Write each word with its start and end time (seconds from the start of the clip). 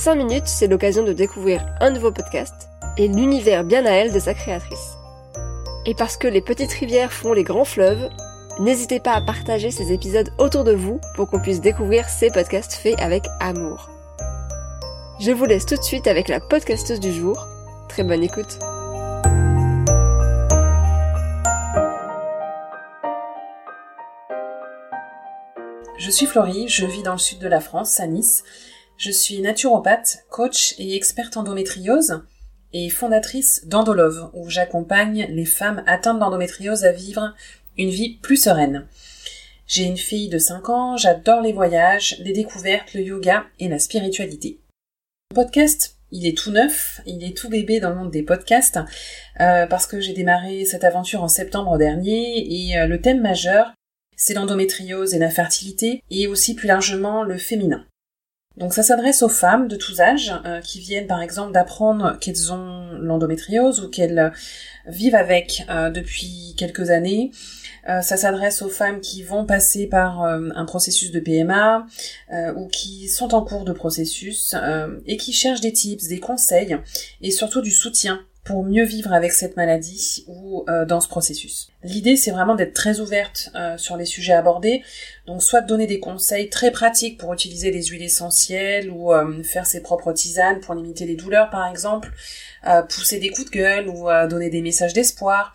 5 0.00 0.14
minutes, 0.14 0.46
c'est 0.46 0.66
l'occasion 0.66 1.04
de 1.04 1.12
découvrir 1.12 1.60
un 1.78 1.90
nouveau 1.90 2.10
podcast 2.10 2.70
et 2.96 3.06
l'univers 3.06 3.64
bien 3.64 3.84
à 3.84 3.90
elle 3.90 4.14
de 4.14 4.18
sa 4.18 4.32
créatrice. 4.32 4.96
Et 5.84 5.94
parce 5.94 6.16
que 6.16 6.26
les 6.26 6.40
petites 6.40 6.72
rivières 6.72 7.12
font 7.12 7.34
les 7.34 7.42
grands 7.42 7.66
fleuves, 7.66 8.08
n'hésitez 8.60 8.98
pas 8.98 9.12
à 9.12 9.20
partager 9.20 9.70
ces 9.70 9.92
épisodes 9.92 10.30
autour 10.38 10.64
de 10.64 10.72
vous 10.72 11.02
pour 11.16 11.28
qu'on 11.28 11.42
puisse 11.42 11.60
découvrir 11.60 12.08
ces 12.08 12.30
podcasts 12.30 12.72
faits 12.72 12.98
avec 12.98 13.24
amour. 13.40 13.90
Je 15.20 15.32
vous 15.32 15.44
laisse 15.44 15.66
tout 15.66 15.76
de 15.76 15.82
suite 15.82 16.06
avec 16.06 16.28
la 16.28 16.40
podcasteuse 16.40 16.98
du 16.98 17.12
jour. 17.12 17.46
Très 17.90 18.02
bonne 18.02 18.22
écoute. 18.22 18.58
Je 25.98 26.10
suis 26.10 26.24
Florie, 26.24 26.68
je 26.68 26.86
vis 26.86 27.02
dans 27.02 27.12
le 27.12 27.18
sud 27.18 27.38
de 27.38 27.48
la 27.48 27.60
France, 27.60 28.00
à 28.00 28.06
Nice, 28.06 28.44
je 29.00 29.10
suis 29.10 29.40
naturopathe, 29.40 30.26
coach 30.28 30.74
et 30.78 30.94
experte 30.94 31.38
endométriose 31.38 32.22
et 32.74 32.90
fondatrice 32.90 33.62
d'Endolove, 33.66 34.30
où 34.34 34.50
j'accompagne 34.50 35.26
les 35.30 35.46
femmes 35.46 35.82
atteintes 35.86 36.18
d'endométriose 36.18 36.84
à 36.84 36.92
vivre 36.92 37.34
une 37.78 37.88
vie 37.88 38.18
plus 38.18 38.36
sereine. 38.36 38.86
J'ai 39.66 39.84
une 39.84 39.96
fille 39.96 40.28
de 40.28 40.36
5 40.36 40.68
ans, 40.68 40.96
j'adore 40.98 41.40
les 41.40 41.54
voyages, 41.54 42.16
les 42.20 42.34
découvertes, 42.34 42.92
le 42.92 43.00
yoga 43.00 43.46
et 43.58 43.68
la 43.68 43.78
spiritualité. 43.78 44.60
Mon 45.30 45.42
podcast, 45.42 45.96
il 46.12 46.26
est 46.26 46.36
tout 46.36 46.50
neuf, 46.50 47.00
il 47.06 47.24
est 47.24 47.34
tout 47.34 47.48
bébé 47.48 47.80
dans 47.80 47.88
le 47.88 47.96
monde 47.96 48.10
des 48.10 48.22
podcasts, 48.22 48.80
euh, 49.40 49.66
parce 49.66 49.86
que 49.86 50.00
j'ai 50.00 50.12
démarré 50.12 50.66
cette 50.66 50.84
aventure 50.84 51.22
en 51.22 51.28
septembre 51.28 51.78
dernier 51.78 52.66
et 52.68 52.76
euh, 52.76 52.86
le 52.86 53.00
thème 53.00 53.22
majeur, 53.22 53.72
c'est 54.14 54.34
l'endométriose 54.34 55.14
et 55.14 55.18
la 55.18 55.30
fertilité, 55.30 56.02
et 56.10 56.26
aussi 56.26 56.54
plus 56.54 56.68
largement 56.68 57.22
le 57.22 57.38
féminin. 57.38 57.86
Donc 58.60 58.74
ça 58.74 58.82
s'adresse 58.82 59.22
aux 59.22 59.30
femmes 59.30 59.68
de 59.68 59.76
tous 59.76 60.00
âges 60.00 60.34
euh, 60.44 60.60
qui 60.60 60.80
viennent 60.80 61.06
par 61.06 61.22
exemple 61.22 61.50
d'apprendre 61.50 62.18
qu'elles 62.20 62.52
ont 62.52 62.90
l'endométriose 63.00 63.80
ou 63.80 63.88
qu'elles 63.88 64.32
vivent 64.86 65.14
avec 65.14 65.64
euh, 65.70 65.88
depuis 65.88 66.54
quelques 66.58 66.90
années. 66.90 67.30
Euh, 67.88 68.02
ça 68.02 68.18
s'adresse 68.18 68.60
aux 68.60 68.68
femmes 68.68 69.00
qui 69.00 69.22
vont 69.22 69.46
passer 69.46 69.86
par 69.86 70.22
un 70.22 70.64
processus 70.66 71.10
de 71.10 71.20
PMA 71.20 71.86
ou 72.54 72.68
qui 72.68 73.08
sont 73.08 73.34
en 73.34 73.42
cours 73.42 73.64
de 73.64 73.72
processus 73.72 74.54
et 75.06 75.16
qui 75.16 75.32
cherchent 75.32 75.62
des 75.62 75.72
tips, 75.72 76.06
des 76.06 76.20
conseils 76.20 76.76
et 77.22 77.30
surtout 77.30 77.62
du 77.62 77.70
soutien 77.70 78.20
pour 78.50 78.64
mieux 78.64 78.84
vivre 78.84 79.12
avec 79.12 79.30
cette 79.30 79.56
maladie 79.56 80.24
ou 80.26 80.64
euh, 80.68 80.84
dans 80.84 81.00
ce 81.00 81.06
processus. 81.06 81.70
L'idée 81.84 82.16
c'est 82.16 82.32
vraiment 82.32 82.56
d'être 82.56 82.72
très 82.72 82.98
ouverte 82.98 83.48
euh, 83.54 83.78
sur 83.78 83.96
les 83.96 84.04
sujets 84.04 84.32
abordés, 84.32 84.82
donc 85.24 85.40
soit 85.40 85.60
de 85.60 85.68
donner 85.68 85.86
des 85.86 86.00
conseils 86.00 86.50
très 86.50 86.72
pratiques 86.72 87.16
pour 87.16 87.32
utiliser 87.32 87.70
les 87.70 87.84
huiles 87.84 88.02
essentielles 88.02 88.90
ou 88.90 89.12
euh, 89.12 89.40
faire 89.44 89.66
ses 89.66 89.80
propres 89.80 90.12
tisanes 90.12 90.58
pour 90.58 90.74
limiter 90.74 91.06
les 91.06 91.14
douleurs 91.14 91.48
par 91.48 91.68
exemple, 91.68 92.10
pousser 92.88 93.20
des 93.20 93.30
coups 93.30 93.50
de 93.50 93.56
gueule 93.56 93.88
ou 93.88 94.08
donner 94.28 94.50
des 94.50 94.60
messages 94.60 94.92
d'espoir. 94.92 95.54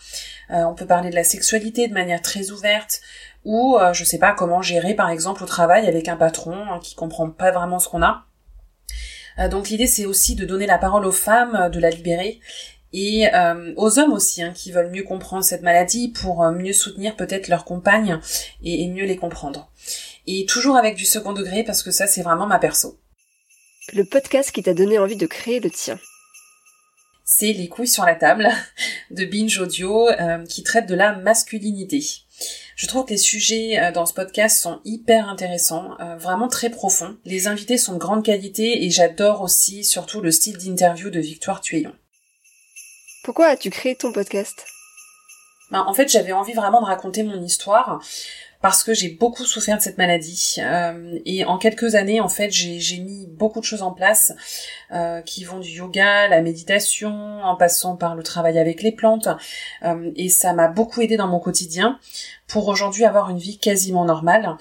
on 0.49 0.73
peut 0.73 0.87
parler 0.87 1.09
de 1.09 1.15
la 1.15 1.25
sexualité 1.25 1.87
de 1.87 1.93
manière 1.93 2.21
très 2.21 2.49
ouverte 2.49 3.01
ou 3.43 3.77
je 3.93 4.03
sais 4.03 4.17
pas 4.17 4.31
comment 4.31 4.61
gérer 4.63 4.95
par 4.95 5.09
exemple 5.09 5.43
au 5.43 5.45
travail 5.45 5.85
avec 5.87 6.07
un 6.07 6.15
patron 6.15 6.55
hein, 6.55 6.79
qui 6.81 6.95
comprend 6.95 7.29
pas 7.29 7.51
vraiment 7.51 7.77
ce 7.77 7.89
qu'on 7.89 8.01
a. 8.01 8.25
Donc 9.51 9.69
l'idée 9.69 9.85
c'est 9.85 10.05
aussi 10.05 10.33
de 10.33 10.45
donner 10.45 10.65
la 10.65 10.79
parole 10.79 11.05
aux 11.05 11.11
femmes, 11.11 11.69
de 11.69 11.79
la 11.79 11.91
libérer 11.91 12.39
et 12.93 13.27
euh, 13.33 13.73
aux 13.75 13.99
hommes 13.99 14.13
aussi 14.13 14.41
hein, 14.41 14.53
qui 14.55 14.71
veulent 14.71 14.91
mieux 14.91 15.03
comprendre 15.03 15.43
cette 15.43 15.61
maladie 15.61 16.09
pour 16.09 16.43
euh, 16.43 16.51
mieux 16.51 16.73
soutenir 16.73 17.17
peut-être 17.17 17.49
leurs 17.49 17.65
compagnes 17.65 18.19
et, 18.63 18.87
mieux 18.87 19.05
les 19.05 19.17
comprendre. 19.17 19.69
Et 20.27 20.45
toujours 20.45 20.77
avec 20.77 20.95
du 20.95 21.05
second 21.05 21.33
degré 21.33 21.63
parce 21.63 21.83
que 21.83 21.91
ça 21.91 22.07
c'est 22.07 22.21
vraiment 22.21 22.47
ma 22.47 22.57
perso. 22.57 22.97
Le 23.93 24.05
podcast 24.05 24.51
qui 24.51 24.63
t'a 24.63 24.73
donné 24.73 24.97
envie 24.97 25.17
de 25.17 25.27
créer 25.27 25.59
le 25.59 25.69
tien. 25.69 25.99
C'est 27.25 27.53
Les 27.53 27.67
couilles 27.67 27.87
sur 27.87 28.05
la 28.05 28.15
table 28.15 28.49
de 29.11 29.25
Binge 29.25 29.59
Audio 29.59 30.07
euh, 30.09 30.45
qui 30.45 30.63
traite 30.63 30.87
de 30.87 30.95
la 30.95 31.15
masculinité. 31.17 32.01
Je 32.77 32.87
trouve 32.87 33.05
que 33.05 33.11
les 33.11 33.17
sujets 33.17 33.91
dans 33.93 34.05
ce 34.05 34.13
podcast 34.13 34.61
sont 34.61 34.81
hyper 34.83 35.29
intéressants, 35.29 35.91
vraiment 36.17 36.49
très 36.49 36.69
profonds. 36.69 37.15
Les 37.23 37.47
invités 37.47 37.77
sont 37.77 37.93
de 37.93 37.97
grande 37.97 38.25
qualité 38.25 38.83
et 38.83 38.89
j'adore 38.89 39.41
aussi 39.41 39.85
surtout 39.85 40.19
le 40.19 40.31
style 40.31 40.57
d'interview 40.57 41.09
de 41.09 41.21
Victoire 41.21 41.61
Tuyon. 41.61 41.93
Pourquoi 43.25 43.47
as-tu 43.47 43.71
créé 43.71 43.95
ton 43.95 44.11
podcast? 44.11 44.67
Ben, 45.71 45.83
En 45.87 45.95
fait, 45.95 46.07
j'avais 46.07 46.31
envie 46.31 46.53
vraiment 46.53 46.79
de 46.79 46.85
raconter 46.85 47.23
mon 47.23 47.41
histoire 47.41 47.99
parce 48.61 48.83
que 48.83 48.93
j'ai 48.93 49.09
beaucoup 49.09 49.45
souffert 49.45 49.77
de 49.77 49.81
cette 49.81 49.97
maladie 49.97 50.57
euh, 50.59 51.17
et 51.25 51.43
en 51.43 51.57
quelques 51.57 51.95
années 51.95 52.19
en 52.19 52.29
fait 52.29 52.49
j'ai 52.49 52.99
mis 52.99 53.27
beaucoup 53.27 53.59
de 53.59 53.65
choses 53.65 53.83
en 53.83 53.91
place 53.91 54.33
euh, 54.91 55.21
qui 55.21 55.43
vont 55.43 55.59
du 55.59 55.69
yoga, 55.69 56.27
la 56.27 56.41
méditation, 56.41 57.43
en 57.43 57.55
passant 57.57 57.95
par 57.95 58.15
le 58.15 58.23
travail 58.23 58.57
avec 58.57 58.81
les 58.81 58.91
plantes 58.91 59.27
euh, 59.83 60.11
et 60.15 60.29
ça 60.29 60.53
m'a 60.53 60.67
beaucoup 60.67 61.01
aidé 61.01 61.17
dans 61.17 61.27
mon 61.27 61.39
quotidien 61.39 61.99
pour 62.47 62.67
aujourd'hui 62.67 63.05
avoir 63.05 63.29
une 63.29 63.37
vie 63.39 63.59
quasiment 63.59 64.05
normale. 64.05 64.55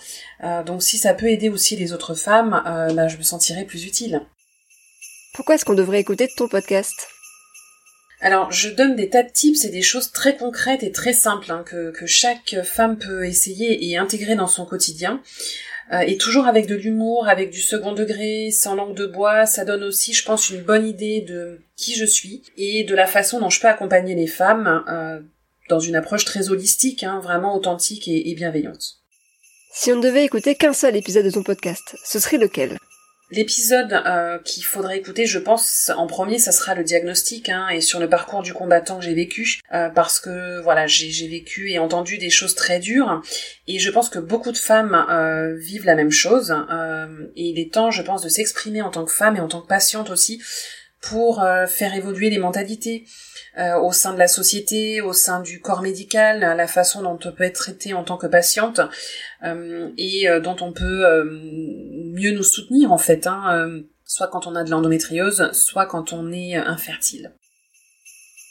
donc 0.67 0.83
si 0.83 0.99
ça 0.99 1.15
peut 1.15 1.31
aider 1.31 1.49
aussi 1.49 1.77
les 1.77 1.93
autres 1.93 2.15
femmes, 2.15 2.63
ben, 2.65 3.09
je 3.09 3.17
me 3.17 3.23
sentirai 3.23 3.65
plus 3.65 3.85
utile. 3.85 4.23
Pourquoi 5.35 5.55
est-ce 5.55 5.65
qu'on 5.65 5.75
devrait 5.75 6.01
écouter 6.01 6.29
ton 6.37 6.49
podcast? 6.49 7.09
Alors, 8.21 8.51
je 8.53 8.71
donne 8.71 8.97
des 8.97 9.11
tas 9.11 9.23
de 9.23 9.31
tips 9.31 9.65
et 9.65 9.71
des 9.71 9.83
choses 9.83 10.11
très 10.11 10.37
concrètes 10.37 10.83
et 10.83 10.93
très 10.93 11.13
simples 11.13 11.51
hein, 11.51 11.65
que, 11.67 11.93
chaque 12.07 12.57
femme 12.63 12.97
peut 12.99 13.27
essayer 13.27 13.87
et 13.91 13.97
intégrer 13.97 14.35
dans 14.35 14.47
son 14.47 14.65
quotidien. 14.65 15.21
Euh, 15.93 15.99
et 16.01 16.17
toujours 16.17 16.47
avec 16.47 16.67
de 16.67 16.75
l'humour, 16.75 17.29
avec 17.29 17.51
du 17.51 17.61
second 17.61 17.93
degré, 17.93 18.51
sans 18.51 18.75
langue 18.75 18.97
de 18.97 19.05
bois, 19.05 19.45
ça 19.45 19.67
donne 19.67 19.85
aussi, 19.85 20.15
je 20.15 20.25
pense, 20.25 20.49
une 20.49 20.63
bonne 20.63 20.87
idée 20.87 21.21
de 21.21 21.61
qui 21.77 21.95
je 21.95 22.07
suis 22.07 22.43
et 22.57 22.85
de 22.85 22.95
la 22.95 23.07
façon 23.07 23.41
dont 23.41 23.51
je 23.51 23.61
peux 23.61 23.69
accompagner 23.69 24.15
les 24.15 24.27
femmes 24.27 24.83
euh, 24.89 25.21
dans 25.69 25.81
une 25.81 25.97
approche 25.97 26.25
très 26.25 26.49
holistique, 26.49 27.03
hein, 27.03 27.21
vraiment 27.23 27.55
authentique 27.55 28.09
et 28.09 28.35
bienveillante. 28.35 29.01
Si 29.77 29.93
on 29.93 29.97
ne 29.97 30.03
devait 30.03 30.25
écouter 30.25 30.55
qu'un 30.55 30.73
seul 30.73 30.97
épisode 30.97 31.27
de 31.27 31.31
ton 31.33 31.43
podcast, 31.43 31.97
ce 32.05 32.21
serait 32.21 32.39
lequel? 32.39 32.79
L'épisode 33.31 33.93
euh, 34.07 34.39
qu'il 34.45 34.65
faudrait 34.65 34.99
écouter, 34.99 35.25
je 35.25 35.39
pense, 35.39 35.91
en 35.97 36.07
premier, 36.07 36.39
ça 36.39 36.53
sera 36.53 36.75
le 36.75 36.85
diagnostic 36.85 37.49
hein, 37.49 37.69
et 37.71 37.81
sur 37.81 37.99
le 37.99 38.09
parcours 38.09 38.43
du 38.43 38.53
combattant 38.53 38.99
que 38.99 39.05
j'ai 39.05 39.15
vécu, 39.15 39.61
euh, 39.73 39.89
parce 39.89 40.21
que 40.21 40.61
voilà, 40.61 40.87
j'ai 40.87 41.27
vécu 41.27 41.71
et 41.71 41.79
entendu 41.79 42.19
des 42.19 42.29
choses 42.29 42.55
très 42.55 42.81
dures, 42.81 43.23
et 43.67 43.79
je 43.79 43.91
pense 43.91 44.11
que 44.11 44.19
beaucoup 44.19 44.53
de 44.53 44.59
femmes 44.59 45.07
euh, 45.11 45.57
vivent 45.57 45.87
la 45.87 45.95
même 45.95 46.11
chose, 46.11 46.55
et 47.35 47.49
il 47.49 47.59
est 47.59 47.73
temps, 47.73 47.91
je 47.91 48.03
pense, 48.03 48.23
de 48.23 48.29
s'exprimer 48.29 48.83
en 48.83 48.91
tant 48.91 49.07
que 49.07 49.13
femme 49.13 49.37
et 49.37 49.41
en 49.41 49.49
tant 49.49 49.63
que 49.63 49.69
patiente 49.69 50.11
aussi 50.11 50.43
pour 51.01 51.45
faire 51.69 51.95
évoluer 51.95 52.31
les 52.31 52.39
mentalités, 52.39 53.05
au 53.59 53.93
sein 53.93 54.15
de 54.15 54.19
la 54.19 54.27
société, 54.27 55.03
au 55.03 55.13
sein 55.13 55.43
du 55.43 55.61
corps 55.61 55.83
médical, 55.83 56.41
la 56.41 56.67
façon 56.67 57.03
dont 57.03 57.19
on 57.25 57.33
peut 57.33 57.45
être 57.45 57.57
traité 57.57 57.93
en 57.93 58.05
tant 58.05 58.17
que 58.17 58.27
patiente 58.27 58.81
et 59.43 60.27
dont 60.43 60.57
on 60.63 60.73
peut 60.73 61.05
mieux 62.15 62.33
nous 62.33 62.43
soutenir 62.43 62.93
en 62.93 62.99
fait, 62.99 63.27
hein, 63.27 63.69
soit 64.05 64.29
quand 64.29 64.47
on 64.47 64.55
a 64.55 64.65
de 64.65 64.71
l'endométriose, 64.71 65.53
soit 65.53 65.87
quand 65.87 66.13
on 66.13 66.33
est 66.33 66.55
infertile. 66.55 67.35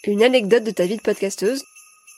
Une 0.06 0.22
anecdote 0.22 0.64
de 0.64 0.72
ta 0.72 0.86
vie 0.86 0.98
de 0.98 1.02
podcasteuse? 1.02 1.64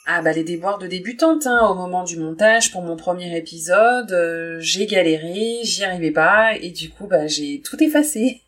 Ah 0.08 0.22
bah 0.22 0.34
les 0.34 0.44
déboires 0.44 0.78
de 0.78 0.88
débutante, 0.88 1.48
hein, 1.48 1.68
au 1.68 1.76
moment 1.76 2.04
du 2.04 2.18
montage 2.18 2.72
pour 2.72 2.82
mon 2.82 2.96
premier 2.96 3.36
épisode, 3.38 4.58
j'ai 4.60 4.86
galéré, 4.86 5.62
j'y 5.64 5.84
arrivais 5.84 6.12
pas 6.12 6.56
et 6.58 6.72
du 6.72 6.90
coup 6.90 7.08
bah 7.08 7.28
j'ai 7.28 7.62
tout 7.62 7.82
effacé. 7.84 8.42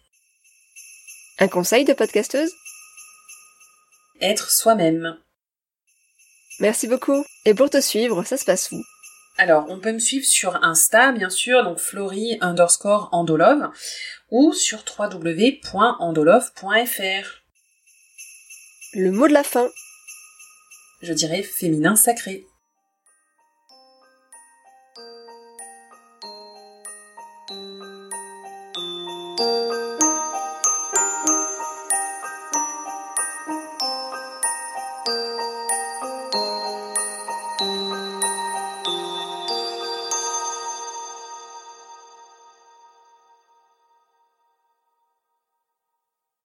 Un 1.39 1.47
conseil 1.47 1.85
de 1.85 1.93
podcasteuse? 1.93 2.51
Être 4.21 4.49
soi-même. 4.49 5.17
Merci 6.59 6.87
beaucoup. 6.87 7.23
Et 7.45 7.53
pour 7.53 7.69
te 7.69 7.79
suivre, 7.79 8.23
ça 8.23 8.37
se 8.37 8.45
passe 8.45 8.71
où? 8.71 8.81
Alors, 9.39 9.69
on 9.69 9.79
peut 9.79 9.91
me 9.91 9.99
suivre 9.99 10.25
sur 10.25 10.63
Insta, 10.63 11.11
bien 11.11 11.29
sûr, 11.29 11.63
donc 11.63 11.77
Florie 11.77 12.39
underscore 12.41 13.09
Andolove, 13.11 13.69
ou 14.31 14.51
sur 14.51 14.83
www.andolove.fr. 14.97 17.43
Le 18.93 19.11
mot 19.11 19.27
de 19.27 19.33
la 19.33 19.43
fin. 19.43 19.69
Je 21.03 21.13
dirais 21.13 21.43
féminin 21.43 21.95
sacré. 21.95 22.47